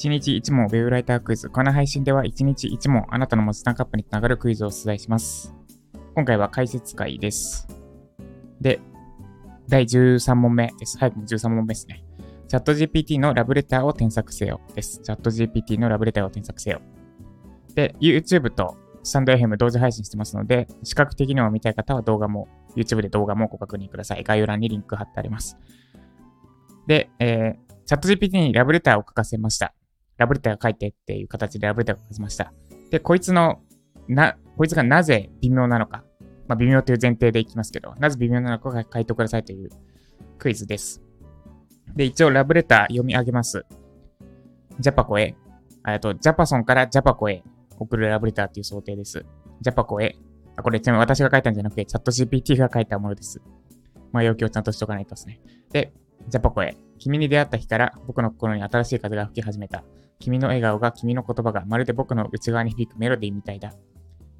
[0.00, 1.50] 1日1問ウェブライタークイズ。
[1.50, 5.54] この配信では1日1問あなたの文字タンカップにつながるクイズを出題します。
[6.14, 7.68] 今回は解説会です。
[8.60, 8.80] で、
[9.68, 10.98] 第13問目です。
[10.98, 12.04] 早くも13問目ですね。
[12.48, 15.00] チャット GPT のラブレターを添削せよです。
[15.00, 16.80] チャット GPT のラブレターを添削せよ。
[17.74, 24.24] で、YouTube とスタンド FM 同時配信してますので、視覚的にも見たい方は動画も、YouTube で動画もご確認ください。
[24.24, 25.58] 概要欄にリンク貼ってあります。
[26.86, 29.74] で、えー、チャット GPT にラブレターを書かせました。
[30.16, 32.52] ラブレター書いてっていう形でラブレターを書きました。
[32.90, 33.60] で、こいつの、
[34.08, 36.04] な、こいつがなぜ微妙なのか。
[36.46, 39.70] まあ、微妙という前提でいきますけど、なぜ微妙なのか書いてくださいという
[40.38, 41.00] クイズです。
[41.94, 43.64] で、一応ラブレター読み上げます。
[44.80, 45.36] ジャパコへ、
[45.86, 47.42] えっと、ジャパソンからジャパコへ
[47.78, 49.24] 送るラブレターっていう想定です。
[49.60, 50.16] ジャパコへ、
[50.62, 53.40] これちなみに私が書いたんじゃなくて、チャット GPT が書いたものです。
[54.12, 55.40] まあ、要求をちゃんとしとかないとですね。
[55.72, 55.92] で、
[56.28, 59.84] ジャパコへ、君に出会った日から僕の心に新しい風が吹き始めた。
[60.18, 63.72] 君の笑顔が君の言葉がまるで僕の内側に響くメロディーみたいだ。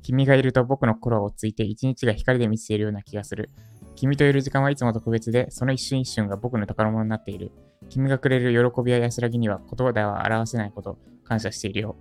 [0.03, 3.51] 君がいると僕の心をついて一日が光で満ちているような気がする。
[3.97, 7.53] 君といる時間はいつも特別で、その一瞬一瞬が僕の宝物になっている。
[7.89, 11.97] 君がくれる喜びや安らぎには言葉では表せないこと、感謝しているよ。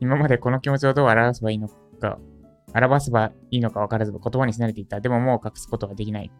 [0.00, 2.18] 今までこの気持ちをどう表せばいいのか、
[2.76, 5.00] 表せばいいのか分からず言葉にし慣れていた。
[5.00, 6.30] でももう隠すことはできない。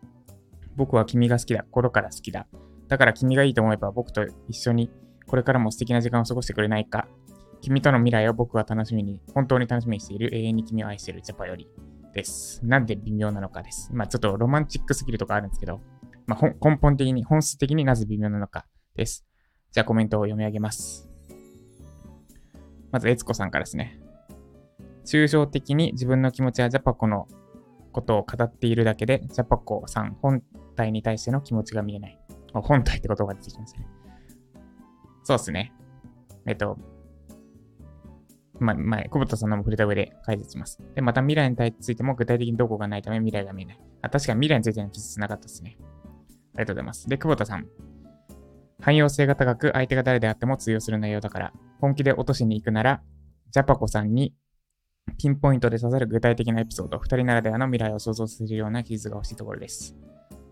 [0.76, 1.62] 僕は君が好きだ。
[1.64, 2.46] 心から好きだ。
[2.88, 4.90] だから君がいいと思えば僕と一緒に
[5.26, 7.08] これからも素敵な時間を過ごしてくれないか。
[7.60, 11.68] 君との未来を僕は楽しみに、本当に楽しみにしている永遠に君を愛しているジャパより
[12.12, 12.64] です。
[12.64, 13.90] なんで微妙なのかです。
[13.92, 15.80] まあちょっとロマンチックすぎるとかあるんですけど、
[16.26, 19.26] まあ根本的に、本質的になぜ微妙なのかです。
[19.72, 21.08] じゃあコメントを読み上げます。
[22.92, 24.00] まず、悦子さんからですね。
[25.06, 27.28] 抽象的に自分の気持ちやジャパコの
[27.92, 30.42] ことを語っているだけで、ジャパコさん本
[30.74, 32.18] 体に対しての気持ちが見えない。
[32.52, 33.86] 本体って言葉が出てきますね。
[35.24, 35.72] そうっすね。
[36.46, 36.78] えっと、
[38.58, 40.81] ま、前、久保田さんのも触れた上で解説します。
[40.94, 43.81] で、また未来についても具体的にどこがないため未来が見えない。
[44.02, 45.76] あ、確かに未来についての記述なかったですね。
[45.81, 47.08] ありがとうございます。
[47.08, 47.66] で、久保田さん。
[48.81, 53.02] 汎用性が高く、相手が誰であっても通用する内容だから、本気で落としに行くなら、
[53.50, 54.34] ジャパコさんに
[55.19, 59.97] ピンポイントで刺さる具体的なエピソード、二人ならではの未来を想像するような記述が欲しいところです。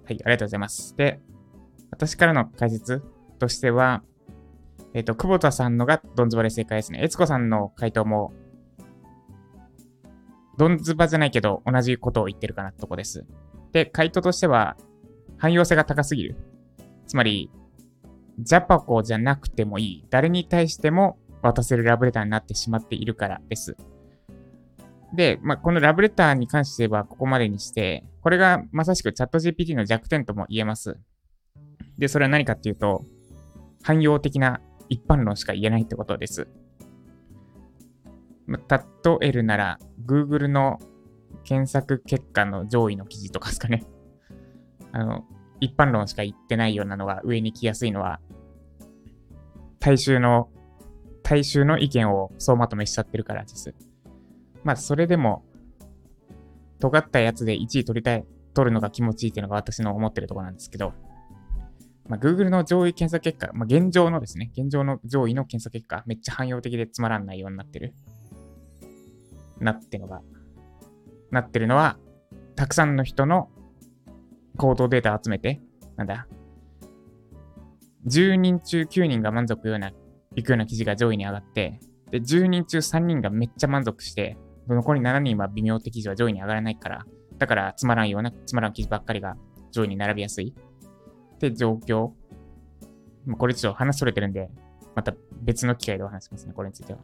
[0.05, 0.97] はい、ありがとうございます。
[0.97, 1.21] で、
[1.91, 3.03] 私からの解説
[3.39, 4.03] としては、
[4.95, 7.01] えっ、ー、と、久保田さんのがドンズバで正解ですね。
[7.03, 8.33] 悦子さんの回答も、
[10.57, 13.27] ドンズバじゃないけど、同じことを言ってるかなってとこです。
[13.73, 14.77] で、回答としては、
[15.37, 16.37] 汎用性が高すぎる。
[17.07, 17.51] つまり、
[18.39, 20.07] ジャパコじゃなくてもいい。
[20.11, 23.77] 誰に対しても渡せるラブレターになってしまっているからです。
[25.15, 30.99] で、まあ、このラブレターに関してはここまでにして、これがまさしくチャット GPT の弱点とも言えます。
[31.99, 33.05] で、それは何かっていうと、
[33.83, 36.49] 汎用的な一般論しか言えないってことです。
[38.49, 38.59] 例
[39.21, 40.79] えるなら、Google の
[41.45, 43.85] 検索結果の上位の記事とかですかね。
[44.93, 45.25] あの、
[45.61, 48.21] 一般論しか言ってないようなのが上に来やすいのは、
[49.79, 50.49] 大衆の、
[51.23, 53.75] 大衆の意見を総まとめしちゃってるからです。
[54.65, 55.45] まあ、それでも、
[56.81, 60.93] 尖ったやつで1位取りたい、取るのが気持ちいいっていうのが私の思ってるところなんですけど、
[62.09, 67.95] まあ、Google の上位検査結果、まあ、現状のですね、現状の上位の検査結果、めっちゃ汎用的でつまらんないようになってる。
[69.61, 70.21] なってのが、
[71.31, 71.99] なってるのは、
[72.57, 73.49] たくさんの人の
[74.57, 75.61] 行動データ集めて、
[75.97, 76.27] なんだ、
[78.07, 79.93] 10人中9人が満足ような、
[80.37, 81.81] いくような記事が上位に上がって、
[82.11, 84.37] で、10人中3人がめっちゃ満足して、
[84.69, 87.07] 残り7人は微妙って記事は上位に上がらないから、
[87.39, 89.37] だからつまらんような、つまらん記事ばっかりが
[89.73, 90.55] 上位に並びやすい。
[91.35, 92.13] って状況。
[93.39, 94.51] これちょっと話それてるんで、
[94.95, 97.01] また別の機会でお話しますね、これについては。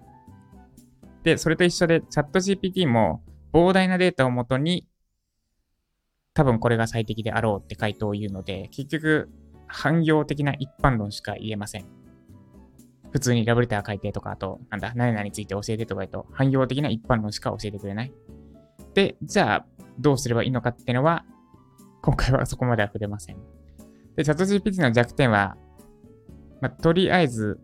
[1.23, 3.23] で、それと一緒で、チャット GPT も
[3.53, 4.87] 膨大なデータをもとに、
[6.33, 9.29] 多分これが最適であろうって回答を言うので、結局、
[9.67, 12.00] 汎用的な一般論しか言えません。
[13.13, 18.13] 普通にラブレター書いてとか、あと、なんだ、何々について教えてとか言うと、汎用的な一般論しか教えてくれない。
[18.95, 19.67] で、じゃあ、
[19.99, 21.25] どうすればいいのかっていうのは、
[22.03, 23.37] 今回はそこまでは触れません。
[24.17, 25.57] で、チャット GPT の弱点は、
[26.61, 27.61] まあ、とりあえず、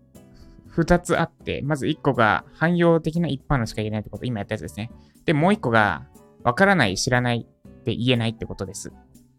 [0.66, 4.90] 二つあって、まず一個が汎用的な一般のしか言えないってこと、今やったやつですね。
[5.24, 6.06] で、もう一個が、
[6.42, 8.92] わからない、知らないって言えないってことです。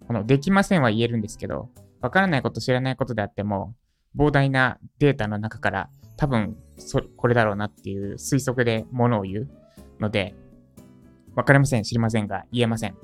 [0.07, 1.69] この、できませんは言えるんですけど、
[2.01, 3.75] わからないこと、知らないことであっても、
[4.17, 9.49] 膨大なデータの中から、多分、そ、これだろうなっていう推測でものを言う
[9.99, 10.35] ので、
[11.35, 12.95] わかりません、知りませんが、言えません。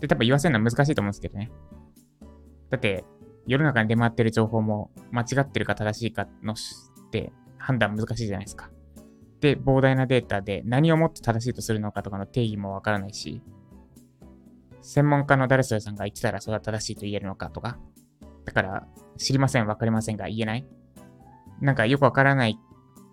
[0.00, 1.50] で、多分言わせるのは難しいと思うんですけどね。
[2.70, 3.04] だって、
[3.46, 6.56] 世の中に出回ってる情報も間違ってるか正しいかのっ
[7.10, 8.70] て判断難しいじゃないですか。
[9.40, 13.40] で、膨大なデータで何をもって正しいとするのかとかの定義もわからないし、
[14.82, 17.78] 専門家の誰それさんが言ってたらそれは正しいと言えるのかとか。
[18.46, 18.86] だから、
[19.18, 20.66] 知りません、わかりませんが言えない？
[21.60, 22.58] なんかよくわからない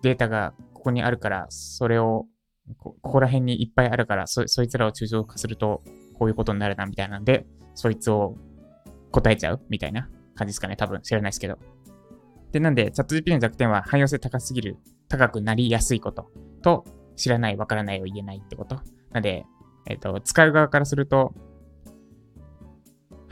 [0.02, 2.26] データがここにあるから、それを
[2.78, 5.82] ここら辺にいっぱいあるからそ、そいつらを抽象化すると
[6.18, 8.36] こういうことになるなみたいなんで、そいつを
[9.10, 10.76] 答えちゃうみたいな感じですかね。
[10.76, 11.58] 多分知らないですけど。
[12.52, 14.78] で、なんで、チャット GP の弱点は汎用性高すぎる、
[15.08, 16.30] 高くなりやすいこと
[16.62, 16.84] と、
[17.16, 18.80] 知らない、わからないを言えないってこと。
[19.10, 19.44] なんで、
[19.86, 21.34] えっ、ー、と、使う側からすると、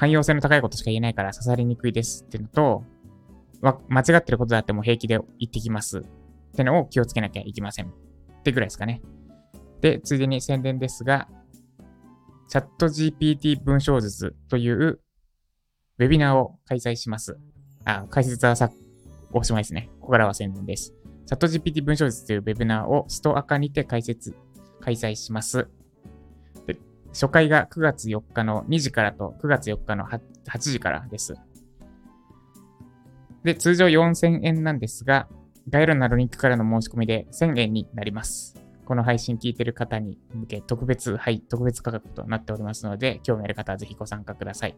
[0.02, 2.84] 汎用性の高いことしか言えないから刺さりにくいですっていうのと、
[3.88, 6.02] 間違ってることだっても平気で言ってきますっ
[6.56, 7.86] てのを気をつけなきゃいけません。
[7.86, 9.00] ってぐらいですかね。
[9.80, 11.28] で、ついでに宣伝ですが、
[12.48, 17.38] チャット GPT 文章術というウェビナーを開催します。
[17.84, 18.72] あ、解説はさ、
[19.32, 19.88] おしまいですね。
[20.00, 20.92] ここからは宣伝です。
[21.26, 24.34] チャット GPT 文章術というウェビナーをストアカにて開設、
[24.80, 25.68] 開催します。
[27.12, 31.34] 初回が9月4日の2時からと9月4日の 8, 8時からです。
[33.44, 35.28] で、通常4000円なんですが、
[35.68, 38.56] 概要欄のリンクからの申し込みで1000円になります。
[38.84, 44.76] この配信聞いてる方に向け特別、はい、特別価格となっておりますので、興味ある方はぜひご参加ください。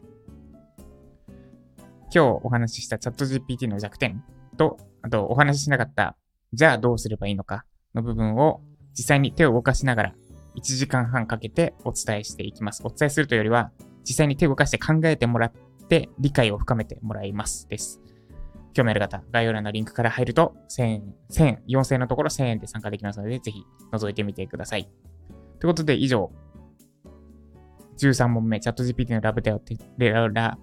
[2.13, 4.23] 今日お話ししたチャット GPT の弱点
[4.57, 6.15] と、あとお話ししなかった、
[6.53, 8.61] じゃあどうすればいいのかの部分を
[8.93, 10.15] 実際に手を動かしながら
[10.55, 12.81] 1時間半かけてお伝えしていきます。
[12.83, 13.71] お伝えするというよりは、
[14.03, 15.51] 実際に手を動かして考えてもらっ
[15.87, 18.01] て理解を深めてもらいますです。
[18.73, 24.89] 興味ある方、概要欄のリンクから入ると1000円、1000円、4000円のところ1000円で参加できますので、ぜひ覗いてみてください。
[25.59, 26.31] ということで以上、
[27.97, 29.61] 13問目、チャット GPT のラブテアを
[29.97, 30.57] ララ、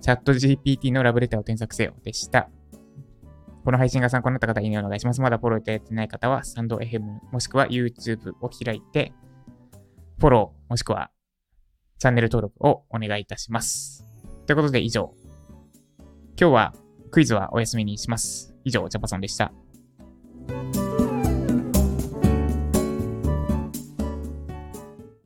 [0.00, 2.48] チャット GPT のラブレターを添削せよでした。
[3.64, 5.20] この配信が参考になった方、いいねお願いします。
[5.20, 9.12] まだフォローいただいてない方は、スタンド FM もしくは YouTube を開いて、
[10.18, 11.10] フォローもしくは
[11.98, 14.04] チャンネル登録をお願いいたします。
[14.46, 15.14] ということで以上。
[16.40, 16.74] 今日は
[17.12, 18.54] クイズはお休みにします。
[18.64, 19.52] 以上、ジャパソンでした。